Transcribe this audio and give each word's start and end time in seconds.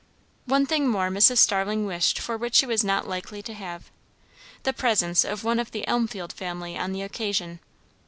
One 0.47 0.65
thing 0.65 0.87
more 0.87 1.09
Mrs. 1.11 1.37
Starling 1.37 1.85
wished 1.85 2.17
for 2.17 2.35
which 2.35 2.55
she 2.55 2.65
was 2.65 2.83
not 2.83 3.07
likely 3.07 3.43
to 3.43 3.53
have, 3.53 3.91
the 4.63 4.73
presence 4.73 5.23
of 5.23 5.43
one 5.43 5.59
of 5.59 5.69
the 5.69 5.85
Elmfield 5.87 6.33
family 6.33 6.75
on 6.75 6.91
the 6.91 7.03
occasion. 7.03 7.59